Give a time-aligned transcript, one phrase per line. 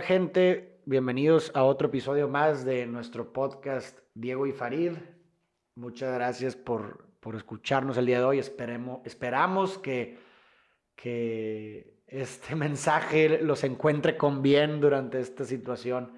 [0.00, 0.80] gente?
[0.86, 4.92] Bienvenidos a otro episodio más de nuestro podcast Diego y Farid.
[5.74, 8.38] Muchas gracias por, por escucharnos el día de hoy.
[8.38, 10.18] Esperemos, esperamos que,
[10.96, 16.12] que este mensaje los encuentre con bien durante esta situación,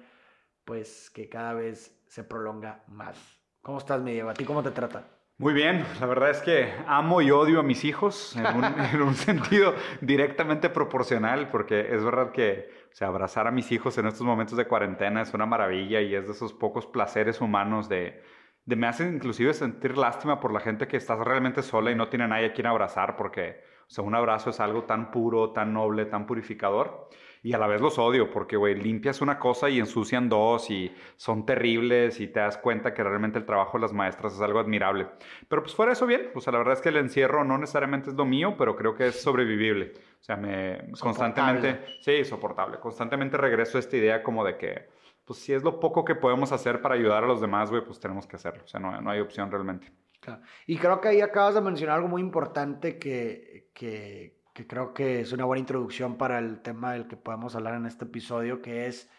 [0.63, 3.17] pues que cada vez se prolonga más.
[3.61, 4.29] ¿Cómo estás, mi Diego?
[4.29, 5.14] ¿A ti cómo te trata?
[5.37, 9.01] Muy bien, la verdad es que amo y odio a mis hijos en un, en
[9.01, 14.07] un, sentido directamente proporcional, porque es verdad que o sea, abrazar a mis hijos en
[14.07, 18.23] estos momentos de cuarentena es una maravilla y es de esos pocos placeres humanos de,
[18.63, 22.07] de me hacen inclusive sentir lástima por la gente que está realmente sola y no
[22.07, 25.73] tiene nadie a quien abrazar, porque o sea, un abrazo es algo tan puro, tan
[25.73, 27.09] noble, tan purificador.
[27.45, 30.91] Y a la vez los odio porque, güey, limpias una cosa y ensucian dos y
[31.15, 34.57] son terribles y te das cuenta que realmente el trabajo de las maestras es algo
[34.57, 35.05] admirable.
[35.47, 38.15] Pero pues fuera eso bien, pues la verdad es que el encierro no necesariamente es
[38.15, 39.93] lo mío, pero creo que es sobrevivible.
[40.19, 42.79] O sea, me constantemente, sí, soportable.
[42.79, 44.89] Constantemente regreso a esta idea como de que,
[45.23, 47.99] pues si es lo poco que podemos hacer para ayudar a los demás, güey, pues
[47.99, 48.63] tenemos que hacerlo.
[48.63, 49.91] O sea, no, no hay opción realmente.
[50.19, 50.41] Claro.
[50.65, 55.19] Y creo que ahí acabas de mencionar algo muy importante que, que, que creo que
[55.19, 58.87] es una buena introducción para el tema del que podemos hablar en este episodio, que
[58.87, 59.09] es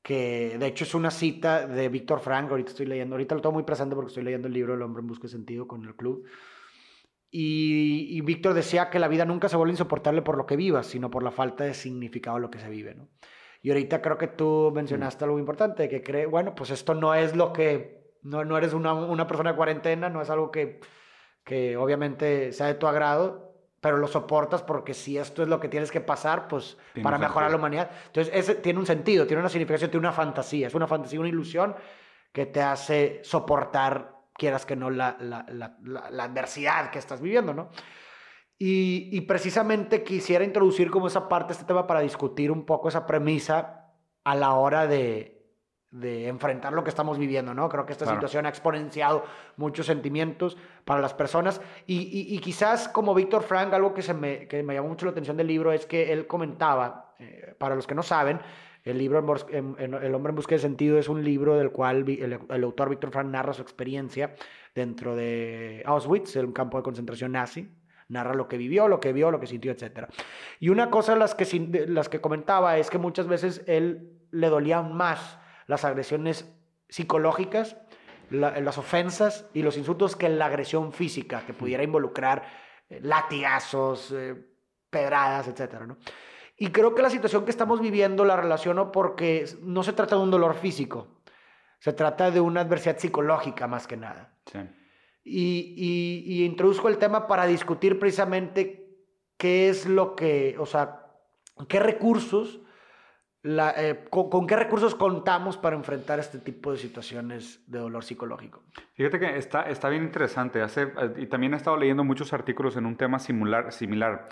[0.00, 3.52] que de hecho es una cita de Víctor Frank, ahorita estoy leyendo, ahorita lo tengo
[3.54, 5.96] muy presente porque estoy leyendo el libro El hombre en busca de sentido con el
[5.96, 6.24] club.
[7.32, 10.86] Y, y Víctor decía que la vida nunca se vuelve insoportable por lo que vivas,
[10.86, 13.08] sino por la falta de significado de lo que se vive, ¿no?
[13.62, 17.34] Y ahorita creo que tú mencionaste algo importante, que cree, bueno, pues esto no es
[17.34, 20.80] lo que, no, no eres una, una persona de cuarentena, no es algo que,
[21.44, 23.49] que obviamente sea de tu agrado,
[23.80, 27.18] pero lo soportas porque si esto es lo que tienes que pasar, pues tiene para
[27.18, 27.50] mejorar sentido.
[27.50, 27.90] la humanidad.
[28.06, 31.28] Entonces, ese tiene un sentido, tiene una significación, tiene una fantasía, es una fantasía, una
[31.28, 31.74] ilusión
[32.32, 35.76] que te hace soportar, quieras que no, la, la, la,
[36.10, 37.70] la adversidad que estás viviendo, ¿no?
[38.58, 43.06] Y, y, precisamente quisiera introducir como esa parte, este tema, para discutir un poco esa
[43.06, 45.39] premisa a la hora de,
[45.90, 47.68] de enfrentar lo que estamos viviendo, ¿no?
[47.68, 48.18] Creo que esta claro.
[48.18, 49.24] situación ha exponenciado
[49.56, 54.14] muchos sentimientos para las personas y, y, y quizás como Víctor Frank, algo que, se
[54.14, 57.74] me, que me llamó mucho la atención del libro es que él comentaba, eh, para
[57.74, 58.40] los que no saben,
[58.84, 62.08] el libro en, en, El hombre en busca de sentido es un libro del cual
[62.08, 64.34] el, el autor Víctor Frank narra su experiencia
[64.74, 67.68] dentro de Auschwitz, el campo de concentración nazi,
[68.08, 70.06] narra lo que vivió, lo que vio, lo que sintió, etc.
[70.60, 74.94] Y una cosa las que, las que comentaba es que muchas veces él le dolían
[74.96, 75.39] más
[75.70, 76.52] las agresiones
[76.88, 77.76] psicológicas,
[78.28, 82.42] la, las ofensas y los insultos que la agresión física, que pudiera involucrar
[82.88, 84.34] eh, latigazos, eh,
[84.90, 85.82] pedradas, etc.
[85.86, 85.96] ¿no?
[86.56, 90.22] Y creo que la situación que estamos viviendo la relaciono porque no se trata de
[90.22, 91.22] un dolor físico,
[91.78, 94.34] se trata de una adversidad psicológica más que nada.
[94.46, 94.58] Sí.
[95.22, 98.88] Y, y, y introduzco el tema para discutir precisamente
[99.36, 101.06] qué es lo que, o sea,
[101.68, 102.60] qué recursos
[103.42, 108.04] la, eh, con, con, qué recursos contamos para enfrentar este tipo de situaciones de dolor
[108.04, 108.62] psicológico?
[108.94, 110.60] Fíjate que está, está bien interesante.
[110.60, 113.72] Hace, y también he estado leyendo muchos artículos en un tema similar.
[113.72, 114.28] similar.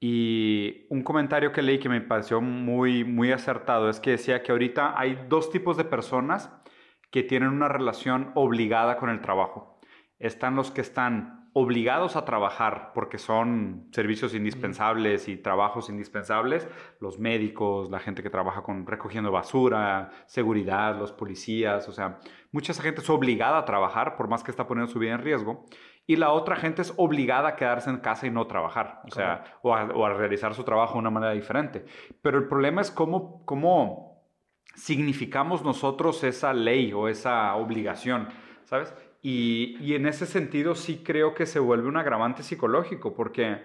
[0.00, 4.52] Y un comentario que leí que me pareció muy, muy acertado es que decía que
[4.52, 6.50] ahorita hay dos tipos de personas
[7.10, 9.80] que tienen una relación obligada con el trabajo.
[10.18, 16.68] Están los que están obligados a trabajar porque son servicios indispensables y trabajos indispensables,
[17.00, 22.20] los médicos, la gente que trabaja con recogiendo basura, seguridad, los policías, o sea,
[22.52, 25.64] mucha gente es obligada a trabajar por más que está poniendo su vida en riesgo
[26.06, 29.58] y la otra gente es obligada a quedarse en casa y no trabajar, o sea,
[29.62, 31.84] o a, o a, realizar su trabajo de una manera diferente.
[32.22, 34.22] Pero el problema es cómo, cómo
[34.76, 38.28] significamos nosotros esa ley o esa obligación,
[38.62, 38.94] ¿sabes?
[39.20, 43.62] Y, y, en ese sentido sí creo que se vuelve un agravante psicológico, porque,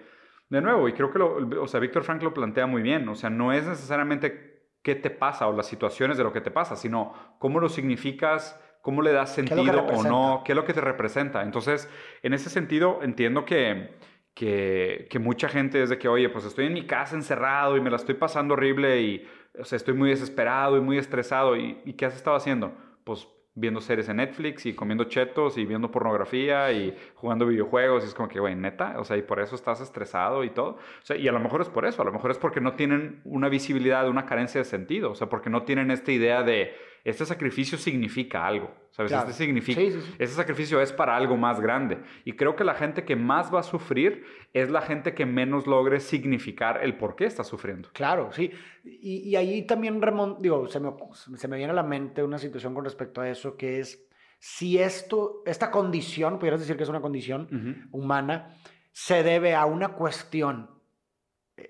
[0.50, 3.16] de nuevo, y creo que lo, o sea, Víctor Frank lo plantea muy bien, o
[3.16, 6.76] sea, no es necesariamente qué te pasa o las situaciones de lo que te pasa,
[6.76, 10.82] sino cómo lo significas, cómo le das sentido o no, qué es lo que te
[10.82, 11.42] representa.
[11.42, 11.90] Entonces,
[12.22, 13.96] en ese sentido, entiendo que,
[14.34, 17.82] que, que mucha gente es de que, oye, pues estoy en mi casa encerrado y
[17.82, 19.26] me la estoy pasando horrible y,
[19.58, 21.56] o sea, estoy muy desesperado y muy estresado.
[21.56, 22.74] ¿Y, y qué has estado haciendo?
[23.06, 28.08] Pues viendo series en Netflix y comiendo chetos y viendo pornografía y jugando videojuegos y
[28.08, 30.72] es como que, güey, neta, o sea, y por eso estás estresado y todo.
[30.72, 32.74] O sea, y a lo mejor es por eso, a lo mejor es porque no
[32.74, 36.76] tienen una visibilidad, una carencia de sentido, o sea, porque no tienen esta idea de
[37.04, 39.12] este sacrificio significa algo, ¿sabes?
[39.12, 39.30] Claro.
[39.30, 40.16] Este, significa, sí, sí, sí.
[40.20, 42.00] este sacrificio es para algo más grande.
[42.24, 44.24] Y creo que la gente que más va a sufrir
[44.54, 47.90] es la gente que menos logre significar el por qué está sufriendo.
[47.92, 48.52] Claro, sí.
[48.86, 50.94] Y, y ahí también, remont, digo, se me,
[51.36, 54.08] se me viene a la mente una situación con respecto a eso, que es
[54.40, 57.88] si esto, esta condición, pudieras decir que es una condición uh -huh.
[57.92, 58.56] humana,
[58.92, 60.73] se debe a una cuestión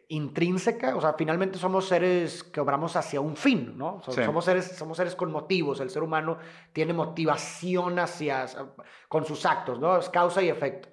[0.08, 4.02] intrínseca, o sea, finalmente somos seres que obramos hacia un fin, ¿no?
[4.04, 6.38] Somos, seres, somos seres con motivos, el ser humano
[6.72, 8.46] tiene motivación hacia,
[9.10, 9.98] con sus actos, ¿no?
[9.98, 10.90] Es causa y efecto.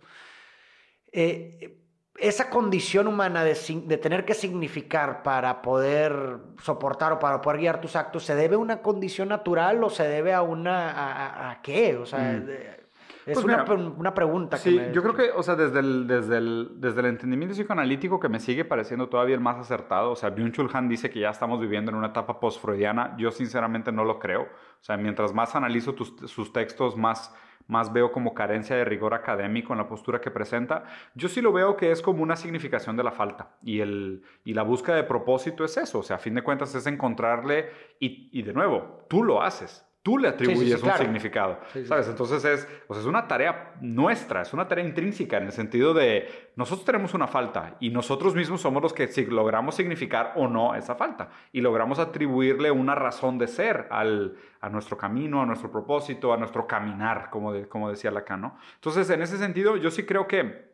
[1.13, 1.77] Eh,
[2.19, 3.55] esa condición humana de,
[3.99, 8.59] tener que significar para poder soportar o para poder guiar tus actos, ¿se debe a
[8.59, 11.51] una condición natural o se debe a una...
[11.51, 11.97] a, qué?
[11.97, 12.80] O sea, mm.
[13.27, 14.57] Es pues una, pregunta.
[14.57, 18.29] Sí, yo creo que, o sea, desde el, desde, el, desde el entendimiento psicoanalítico que
[18.29, 21.61] me sigue pareciendo todavía el más acertado, o sea, Byung-Chul Han dice que ya estamos
[21.61, 24.43] viviendo en una etapa post-freudiana, yo sinceramente no lo creo.
[24.43, 27.35] O sea, mientras más analizo sus textos, más
[27.71, 30.85] más veo como carencia de rigor académico en la postura que presenta.
[31.15, 34.55] Yo sí lo veo que es como una significación de la falta y, el, y
[34.55, 37.71] la búsqueda de propósito es eso, o sea, a fin de cuentas es encontrarle
[38.01, 42.09] y, y de nuevo, tú lo haces, tú le atribuyes un significado, ¿sabes?
[42.09, 45.93] Entonces es, o sea, es una tarea nuestra, es una tarea intrínseca en el sentido
[45.93, 50.75] de nosotros tenemos una falta y nosotros mismos somos los que logramos significar o no
[50.75, 55.71] esa falta y logramos atribuirle una razón de ser al, a nuestro camino, a nuestro
[55.71, 58.57] propósito, a nuestro caminar, como, como decía Lacan, ¿no?
[58.77, 60.71] Entonces, en ese sentido, yo sí creo que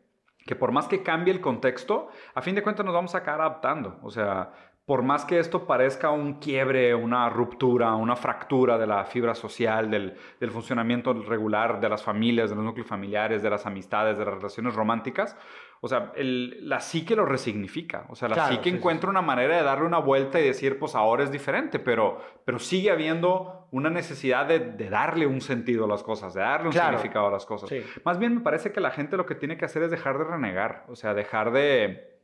[0.47, 3.41] que por más que cambie el contexto, a fin de cuentas nos vamos a acabar
[3.41, 3.99] adaptando.
[4.01, 4.53] O sea,
[4.87, 9.91] por más que esto parezca un quiebre, una ruptura, una fractura de la fibra social,
[9.91, 10.15] del,
[10.49, 14.75] funcionamiento regular de las familias, de los núcleos familiares, de las amistades, de las relaciones
[14.75, 15.35] románticas,
[15.81, 18.05] o sea, la psique lo resignifica.
[18.07, 21.25] O sea, la psique encuentra una manera de darle una vuelta y decir, pues ahora
[21.25, 26.33] es diferente, pero, pero sigue habiendo una necesidad de, darle un sentido a las cosas,
[26.33, 27.69] de darle un significado a las cosas.
[28.05, 30.23] Más bien me parece que la gente lo que tiene que hacer es dejar de
[30.23, 32.16] renegar, o sea, dejar de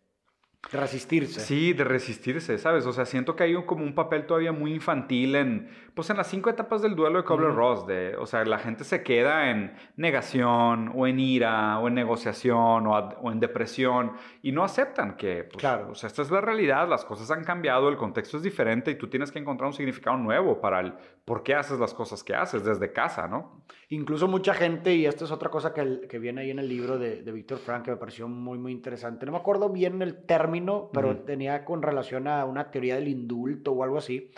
[0.71, 1.39] de resistirse.
[1.42, 2.86] Sí, de resistirse, ¿sabes?
[2.86, 6.18] O sea, siento que hay un, como un papel todavía muy infantil en, pues en
[6.18, 7.86] las cinco etapas del duelo de Kubler-Ross.
[7.86, 12.88] De, o sea, la gente se queda en negación o en ira o en negociación
[12.88, 15.92] o, o en depresión y no aceptan que, pues, claro.
[15.92, 18.95] o sea, esta es la realidad, las cosas han cambiado, el contexto es diferente y
[18.95, 20.94] tú tienes que encontrar un significado nuevo para el
[21.25, 23.63] por qué haces las cosas que haces desde casa, ¿no?
[23.89, 26.98] Incluso mucha gente, y esto es otra cosa que, que viene ahí en el libro
[26.98, 29.25] de, de Víctor Frank que me pareció muy, muy interesante.
[29.25, 30.52] No me acuerdo bien el término,
[30.94, 34.31] pero tenía con relación a una teoría del indulto o algo así,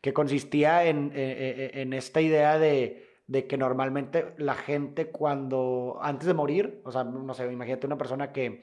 [0.00, 5.10] que consistía en, eh, eh, eh, en esta idea de, de, que normalmente la gente
[5.10, 8.62] cuando, antes de morir, o sea, no sé, imagínate una persona que,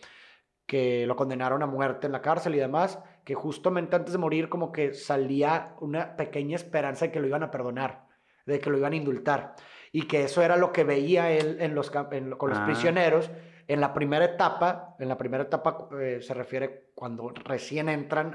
[0.66, 4.50] que lo condenaron a muerte en la cárcel y demás, que justamente antes de morir
[4.50, 8.08] como que salía una pequeña esperanza de que lo iban a perdonar,
[8.46, 9.56] de que lo iban a indultar
[9.92, 12.66] y que eso era lo que veía él en los, con los ah.
[12.66, 13.30] prisioneros.
[13.72, 18.34] En la primera etapa, en la primera etapa eh, se refiere cuando recién entran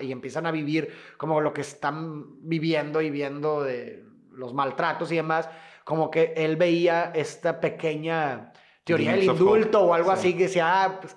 [0.00, 5.16] y empiezan a vivir como lo que están viviendo y viendo de los maltratos y
[5.16, 5.48] demás,
[5.84, 8.52] como que él veía esta pequeña
[8.84, 11.16] teoría del indulto o algo así que decía, ah, pues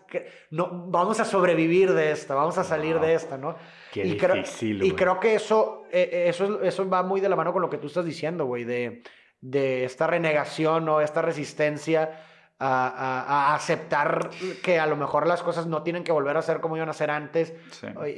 [0.50, 3.56] no, vamos a sobrevivir de esta, vamos a salir de esta, ¿no?
[3.94, 7.36] Qué y difícil, creo, y creo que eso, eh, eso, eso va muy de la
[7.36, 9.04] mano con lo que tú estás diciendo, güey, de
[9.42, 12.22] de esta renegación o esta resistencia
[12.60, 14.30] a, aceptar
[14.62, 16.94] que a lo mejor las cosas no tienen que volver a ser como iban a
[16.94, 17.54] ser antes.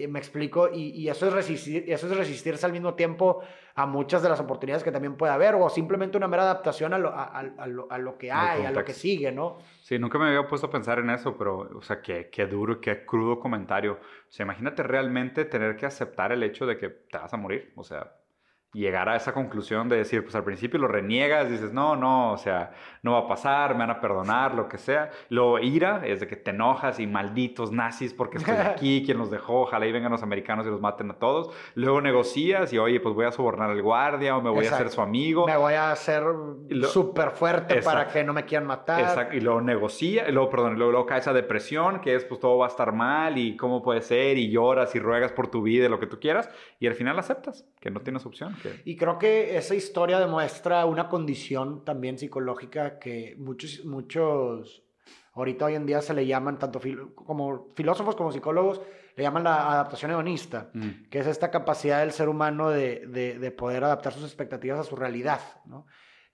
[0.10, 3.42] Me explico, y, eso, es resistir, eso es resistirse al mismo tiempo
[3.76, 6.98] a muchas de las oportunidades que también puede haber, o simplemente una mera adaptación a
[6.98, 9.60] lo, a, lo, que hay, a lo que sigue, ¿no?
[9.82, 12.82] Sí, nunca me había puesto a pensar en eso, pero, o sea, qué, qué duro,
[12.82, 13.94] qué crudo comentario.
[13.94, 17.72] O sea, imagínate realmente tener que aceptar el hecho de que te vas a morir,
[17.76, 18.12] o sea,
[18.74, 22.38] llegar a esa conclusión de decir, pues al principio lo reniegas, dices, no, no, o
[22.38, 22.72] sea,
[23.04, 25.10] no va a pasar, me van a perdonar, lo que sea.
[25.30, 29.30] Lo ira es de que te enojas y malditos nazis porque estoy aquí, quien los
[29.30, 31.54] dejó, ojalá y vengan los americanos y los maten a todos.
[31.76, 34.90] Luego negocias y, oye, pues voy a sobornar al guardia o me voy a hacer
[34.90, 35.48] su amigo.
[35.48, 36.24] Me voy a hacer
[36.92, 39.02] súper fuerte para que no me quieran matar.
[39.02, 42.40] Exacto, y luego negocia, y luego, perdón, luego, luego cae esa depresión que es, pues
[42.40, 45.62] todo va a estar mal y cómo puede ser, y lloras y ruegas por tu
[45.62, 46.50] vida, lo que tú quieras,
[46.80, 48.56] y al final aceptas que no tienes opción.
[48.86, 54.84] Y creo que esa historia demuestra una condición también psicológica que muchos, muchos
[55.34, 56.82] ahorita hoy en día se le llaman, tanto
[57.16, 58.82] como filósofos como psicólogos,
[59.16, 61.10] le llaman la adaptación hedonista, mm.
[61.10, 64.96] que es esta capacidad del ser humano de, de, poder adaptar sus expectativas a su
[64.96, 65.86] realidad, ¿no?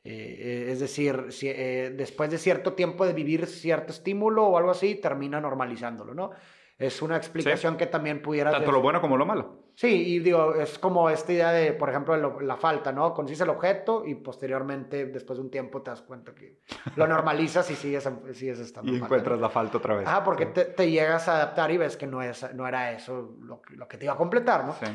[0.04, 4.58] Eh, eh, es decir, si, eh, después de cierto tiempo de vivir cierto estímulo o
[4.58, 6.32] algo así, termina normalizándolo, ¿no?
[6.78, 8.52] Es una explicación que también pudiera...
[8.52, 9.64] Tanto lo bueno como lo malo.
[9.74, 13.14] Sí, y digo, es como esta idea de, por ejemplo, la falta, ¿no?
[13.14, 16.60] Consiste el objeto y posteriormente, después de un tiempo, te das cuenta que
[16.96, 18.92] lo normalizas y sigues, sigues estando.
[18.92, 20.08] y encuentras la falta otra vez.
[20.08, 23.36] Ah, porque te, te, llegas a adaptar y ves que no, es, no era eso
[23.40, 24.74] lo, lo que te iba a completar, ¿no?
[24.74, 24.86] Sí.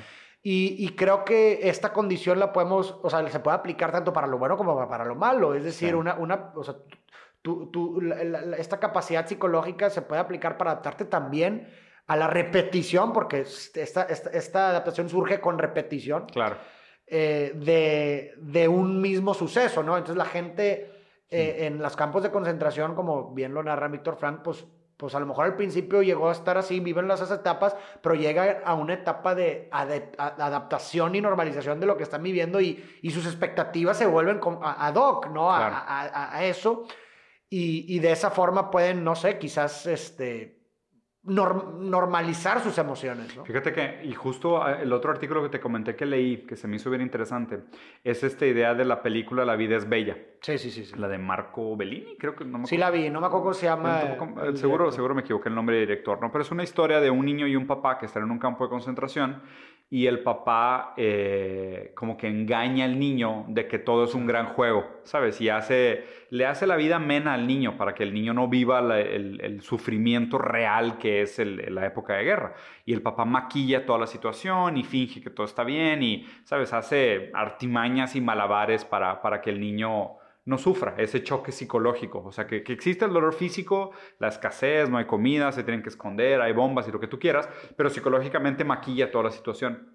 [0.45, 4.27] Y, y, creo que esta condición la podemos, o sea, se puede aplicar tanto para
[4.27, 5.55] lo bueno como para lo malo.
[5.55, 6.75] Es decir, una, una, o sea,
[7.43, 8.01] tú, tú,
[8.57, 11.69] esta capacidad psicológica se puede aplicar para adaptarte también
[12.07, 16.27] a la repetición, porque esta, esta, adaptación surge con repetición.
[16.27, 16.57] Claro.
[17.07, 19.99] Eh, de, de, un mismo suceso, ¿no?
[19.99, 20.91] Entonces la gente
[21.29, 24.65] eh, en los campos de concentración, como bien lo narra Víctor Frank, pues
[25.03, 28.15] pues a lo mejor al principio llegó a estar así, viven las esas etapas, pero
[28.15, 32.81] llega a una etapa de adaptación y normalización de lo que están viviendo y,
[33.11, 35.49] sus expectativas se vuelven ad hoc, ¿no?
[35.51, 36.85] A, eso.
[37.55, 40.59] Y, de esa forma pueden, no sé, quizás este,
[41.23, 43.39] normalizar sus emociones.
[43.45, 46.67] Fíjate que, y justo ah, el otro artículo que te comenté que leí, que se
[46.67, 47.65] me hizo bien interesante,
[48.05, 50.17] es esta idea de la película La vida es bella.
[50.43, 50.93] Sí, sí, sí.
[50.97, 53.55] La de Marco Bellini, creo que no me Sí, la vi, no me acuerdo cómo
[53.55, 54.17] se llama.
[54.55, 56.33] seguro, seguro me equivoqué el nombre de director, ¿no?
[56.33, 58.65] Pero es una historia de un niño y un papá que están en un campo
[58.65, 59.41] de concentración
[59.93, 64.47] y el papá eh, como que engaña al niño de que todo es un gran
[64.47, 65.39] juego, ¿sabes?
[65.43, 68.81] Y hace, le hace la vida amena al niño para que el niño no viva
[68.99, 72.55] el, sufrimiento real que es la época de guerra.
[72.87, 76.73] Y el papá maquilla toda la situación y finge que todo está bien y, ¿sabes?
[76.73, 82.23] Hace artimañas y malabares para, para que el niño no sufra ese choque psicológico.
[82.25, 85.89] O sea, que, existe el dolor físico, la escasez, no hay comida, se tienen que
[85.89, 89.91] esconder, hay bombas y lo que tú quieras, pero psicológicamente maquilla toda la situación.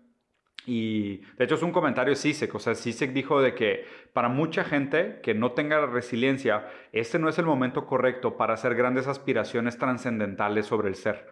[0.65, 4.65] Y de hecho es un comentario Sisek, o sea, Sisek dijo de que para mucha
[4.65, 9.77] gente que no tenga resiliencia, este no es el momento correcto para hacer grandes aspiraciones
[9.77, 11.29] trascendentales sobre el ser.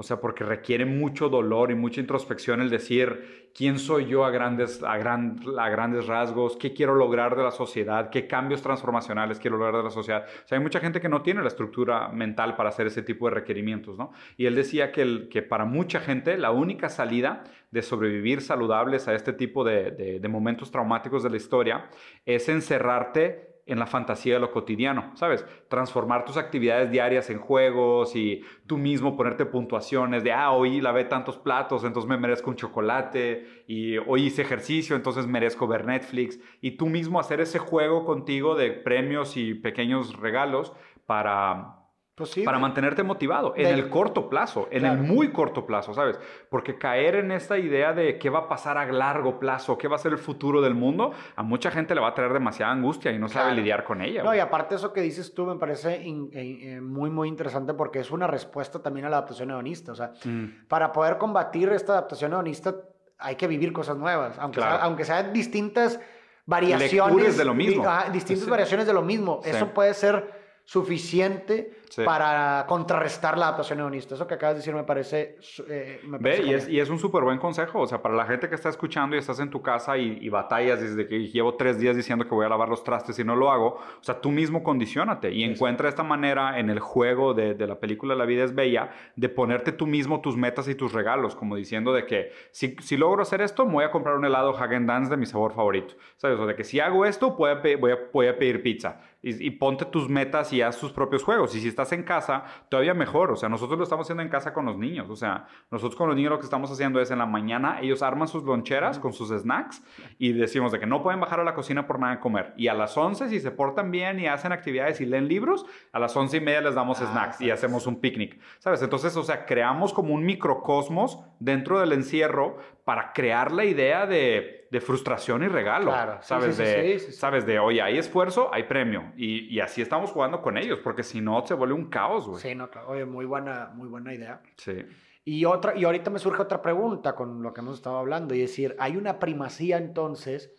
[0.00, 4.30] O sea, porque requiere mucho dolor y mucha introspección el decir quién soy yo a
[4.30, 9.56] grandes, a, a grandes rasgos, qué quiero lograr de la sociedad, qué cambios transformacionales quiero
[9.56, 10.24] lograr de la sociedad.
[10.24, 13.28] O sea, hay mucha gente que no tiene la estructura mental para hacer ese tipo
[13.28, 14.12] de requerimientos, ¿no?
[14.36, 19.16] Y él decía que, que para mucha gente la única salida de sobrevivir saludables a
[19.16, 21.90] este tipo de, de momentos traumáticos de la historia
[22.24, 25.44] es encerrarte en la fantasía de lo cotidiano, ¿sabes?
[25.68, 31.04] Transformar tus actividades diarias en juegos y tú mismo ponerte puntuaciones de, ah, hoy lavé
[31.04, 36.40] tantos platos, entonces me merezco un chocolate y hoy hice ejercicio, entonces merezco ver Netflix
[36.60, 40.72] y tú mismo hacer ese juego contigo de premios y pequeños regalos
[41.06, 41.77] para
[42.18, 46.18] pues para mantenerte motivado en el corto plazo, en el muy corto plazo, ¿sabes?
[46.50, 49.96] Porque caer en esta idea de qué va a pasar a largo plazo, qué va
[49.96, 53.12] a ser el futuro del mundo, a mucha gente le va a traer demasiada angustia
[53.12, 54.22] y no sabe lidiar con ella.
[54.22, 58.00] No, y aparte eso que dices tú me parece eh, eh, muy, muy interesante porque
[58.00, 59.92] es una respuesta también a la adaptación hedonista.
[59.92, 60.66] O sea, mm.
[60.66, 62.74] para poder combatir esta adaptación hedonista
[63.18, 66.00] hay que vivir cosas nuevas, aunque, aunque sean distintas
[66.48, 67.36] variaciones.
[67.36, 67.84] de lo mismo.
[68.12, 69.40] distintas variaciones de lo mismo.
[69.44, 74.14] Eso puede ser suficiente para contrarrestar la adaptación hedonista.
[74.14, 75.36] Eso que acabas de decir me parece...
[75.68, 77.80] Eh, Ve, y es, y es, un súper buen consejo.
[77.80, 80.80] O sea, para la gente que está escuchando y estás en tu casa y, batallas
[80.80, 83.50] desde que llevo tres días diciendo que voy a lavar los trastes y no lo
[83.50, 87.66] hago, o sea, tú mismo condicionate y encuentra esta manera en el juego de, de,
[87.66, 91.34] la película La vida es bella de ponerte tú mismo tus metas y tus regalos,
[91.34, 94.54] como diciendo de que si, si logro hacer esto, me voy a comprar un helado
[94.56, 95.94] Hagen Dance de mi sabor favorito.
[96.16, 96.38] ¿Sabes?
[96.38, 99.50] O de que si hago esto, voy a, voy a, voy a pedir pizza y,
[99.50, 101.54] ponte tus metas y haz tus propios juegos.
[101.56, 103.30] Y si estás en casa, todavía mejor.
[103.30, 105.08] O sea, nosotros lo estamos haciendo en casa con los niños.
[105.10, 108.02] O sea, nosotros con los niños lo que estamos haciendo es en la mañana, ellos
[108.02, 109.82] arman sus loncheras con sus snacks
[110.18, 112.52] y decimos de que no pueden bajar a la cocina por nada de comer.
[112.56, 115.98] Y a las 11, si se portan bien y hacen actividades y leen libros, a
[115.98, 118.40] las 11 y media les damos ah, snacks y hacemos un picnic.
[118.58, 118.82] ¿Sabes?
[118.82, 124.66] Entonces, o sea, creamos como un microcosmos dentro del encierro para crear la idea de,
[124.70, 125.90] de frustración y regalo.
[125.90, 126.58] Claro, ¿sabes?
[126.58, 127.46] de, ¿Sabes?
[127.46, 129.12] De, oye, hay esfuerzo, hay premio.
[129.16, 132.40] Y, y, así estamos jugando con ellos, porque si no, se vuelve un caos, güey.
[132.40, 134.42] Sí, no, Oye, muy buena, muy buena idea.
[134.56, 134.84] Sí.
[135.24, 138.42] Y, otra, y ahorita me surge otra pregunta con lo que hemos estado hablando, y
[138.42, 140.50] es decir, ¿hay una primacía entonces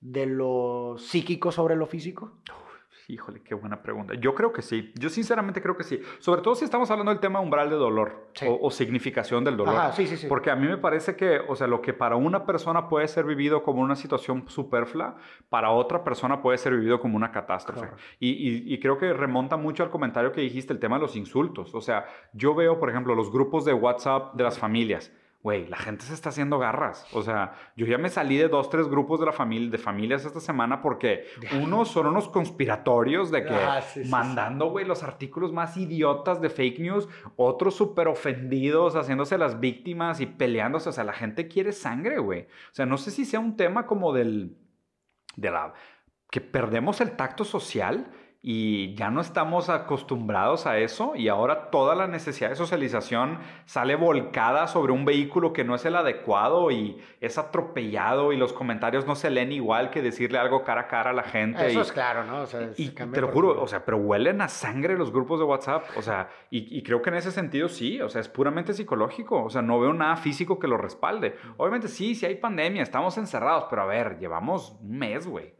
[0.00, 2.38] de lo psíquico sobre lo físico?
[3.10, 4.12] Híjole, qué buena pregunta.
[4.20, 4.92] Yo creo que sí.
[4.94, 5.98] Yo sinceramente creo que sí.
[6.18, 9.74] Sobre todo si estamos hablando del tema umbral de dolor o, significación del dolor.
[9.74, 10.26] Ajá, sí, sí, sí.
[10.26, 13.24] Porque a mí me parece que, o sea, lo que para una persona puede ser
[13.24, 15.16] vivido como una situación superflua,
[15.48, 17.88] para otra persona puede ser vivido como una catástrofe.
[18.20, 21.74] Y, y, creo que remonta mucho al comentario que dijiste, el tema de los insultos.
[21.74, 25.10] O sea, yo veo, por ejemplo, los grupos de WhatsApp de las familias
[25.42, 27.06] güey, la gente se está haciendo garras.
[27.12, 30.24] O sea, yo ya me salí de dos, tres grupos de la familia, de familias
[30.24, 31.26] esta semana porque
[31.62, 36.80] unos son unos conspiratorios de que ah, mandando, güey, los artículos más idiotas de fake
[36.80, 40.88] news, otros súper ofendidos, haciéndose las víctimas y peleándose.
[40.88, 42.42] O sea, la gente quiere sangre, güey.
[42.42, 44.56] O sea, no sé si sea un tema como del,
[45.36, 45.72] de la,
[46.30, 51.96] que perdemos el tacto social y ya no estamos acostumbrados a eso y ahora toda
[51.96, 57.02] la necesidad de socialización sale volcada sobre un vehículo que no es el adecuado y
[57.20, 61.10] es atropellado y los comentarios no se leen igual que decirle algo cara a cara
[61.10, 61.66] a la gente.
[61.66, 62.42] Eso y, es claro, ¿no?
[62.42, 65.44] O sea, y te lo juro, o sea, pero huelen a sangre los grupos de
[65.44, 68.72] WhatsApp, o sea, y, y, creo que en ese sentido sí, o sea, es puramente
[68.72, 71.34] psicológico, o sea, no veo nada físico que lo respalde.
[71.56, 75.57] Obviamente sí, sí hay pandemia, estamos encerrados, pero a ver, llevamos un mes, güey.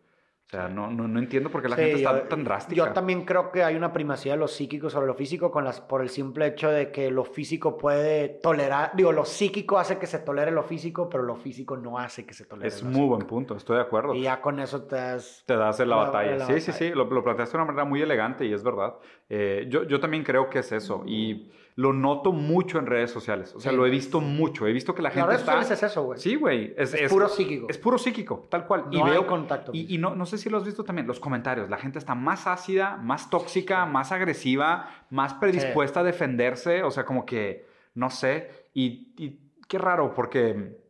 [0.49, 2.75] O sea, no, no, no, entiendo por qué la gente está tan drástica.
[2.75, 5.83] Yo también creo que hay una primacía de lo psíquico sobre lo físico con las,
[5.83, 10.07] por el simple hecho de que lo físico puede tolerar, digo, lo psíquico hace que
[10.07, 12.69] se tolere lo físico, pero lo físico no hace que se tolere.
[12.69, 14.15] Es muy buen punto, estoy de acuerdo.
[14.15, 15.45] Y ya con eso te das...
[15.45, 16.47] Te das en la, batalla.
[16.47, 18.95] sí, sí, sí, lo, lo, planteaste de una manera muy elegante y es verdad.
[19.29, 21.03] Eh, yo, yo también creo que es eso.
[21.05, 23.55] Y lo noto mucho en redes sociales.
[23.55, 24.67] O sea, lo he visto mucho.
[24.67, 25.61] He visto que la gente redes está...
[25.61, 26.19] es eso, güey.
[26.19, 26.75] Sí, güey.
[26.77, 27.67] Es, puro psíquico.
[27.71, 28.87] Es puro psíquico, tal cual.
[28.91, 29.71] No y veo contacto.
[29.73, 31.71] Y, y, no, no sé si lo has visto también, los comentarios.
[31.71, 36.83] La gente está más ácida, más tóxica, más agresiva, más predispuesta a defenderse.
[36.83, 38.51] O sea, como que, no sé.
[38.75, 40.81] Y, y qué raro, porque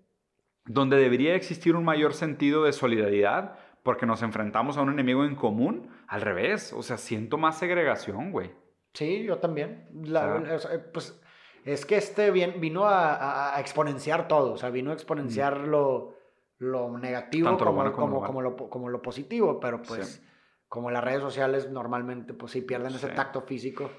[0.64, 5.34] donde debería existir un mayor sentido de solidaridad, porque nos enfrentamos a un enemigo en
[5.34, 6.72] común, al revés.
[6.72, 8.52] O sea, siento más segregación, güey.
[8.94, 9.88] Sí, yo también.
[10.04, 10.58] La,
[10.92, 11.20] pues
[11.64, 16.14] es que este bien, vino a, a, exponenciar todo, o sea, vino a exponenciar lo,
[16.58, 20.22] lo, negativo como, lo como, como, lo, como, lo, positivo, pero pues
[20.68, 23.90] como las redes sociales normalmente pues sí pierden ese tacto físico.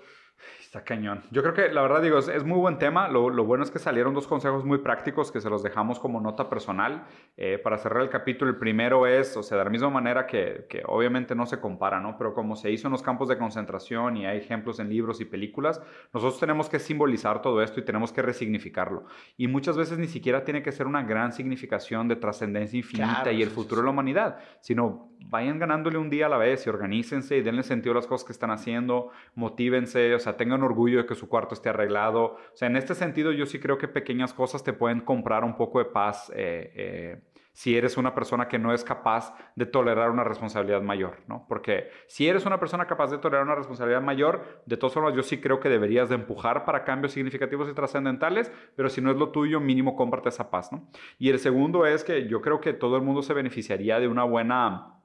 [0.69, 1.23] Está cañón.
[1.31, 3.07] Yo creo que la verdad digo, es, muy buen tema.
[3.07, 6.21] Lo, lo, bueno es que salieron dos consejos muy prácticos que se los dejamos como
[6.21, 7.07] nota personal.
[7.37, 10.67] Eh, para cerrar el capítulo, el primero es, o sea, de la misma manera que,
[10.69, 12.19] que, obviamente no se compara, ¿no?
[12.19, 15.25] Pero como se hizo en los campos de concentración y hay ejemplos en libros y
[15.25, 15.81] películas,
[16.13, 19.05] nosotros tenemos que simbolizar todo esto y tenemos que resignificarlo.
[19.37, 23.31] Y muchas veces ni siquiera tiene que ser una gran significación de trascendencia infinita claro,
[23.31, 26.69] y el futuro de la humanidad, sino vayan ganándole un día a la vez y
[26.69, 30.99] organícense y denle sentido a las cosas que están haciendo, motívense, o sea, tengan orgullo
[30.99, 32.23] de que su cuarto esté arreglado.
[32.23, 35.55] O sea, en este sentido yo sí creo que pequeñas cosas te pueden comprar un
[35.55, 37.21] poco de paz eh, eh,
[37.59, 41.45] si eres una persona que no es capaz de tolerar una responsabilidad mayor, ¿no?
[41.49, 45.23] Porque si eres una persona capaz de tolerar una responsabilidad mayor, de todas formas yo
[45.23, 49.17] sí creo que deberías de empujar para cambios significativos y trascendentales, pero si no es
[49.17, 50.87] lo tuyo, mínimo cómprate esa paz, ¿no?
[51.17, 54.23] Y el segundo es que yo creo que todo el mundo se beneficiaría de una
[54.23, 54.98] buena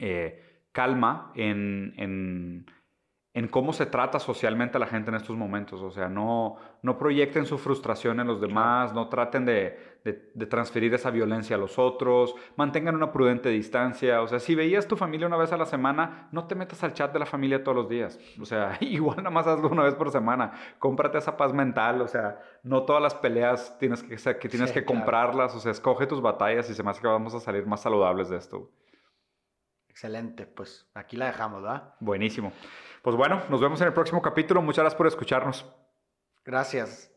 [0.00, 2.66] eh, calma en, en,
[3.32, 5.80] en, cómo se trata socialmente a la gente en estos momentos.
[5.82, 10.46] O sea, no, no proyecten su frustración en los demás, no traten de, de, de,
[10.46, 14.20] transferir esa violencia a los otros, mantengan una prudente distancia.
[14.20, 16.92] O sea, si veías tu familia una vez a la semana, no te metas al
[16.92, 18.18] chat de la familia todos los días.
[18.40, 20.52] O sea, igual nada más hazlo una vez por semana.
[20.78, 22.02] Cómprate esa paz mental.
[22.02, 25.52] O sea, no todas las peleas tienes que, que, tienes sí, que comprarlas.
[25.52, 25.56] Claro.
[25.56, 28.28] O sea, escoge tus batallas y se me hace que vamos a salir más saludables
[28.28, 28.70] de esto.
[29.94, 31.94] Excelente, pues aquí la dejamos, ¿verdad?
[32.00, 32.52] Buenísimo.
[33.00, 34.60] Pues bueno, nos vemos en el próximo capítulo.
[34.60, 35.72] Muchas gracias por escucharnos.
[36.44, 37.12] Gracias.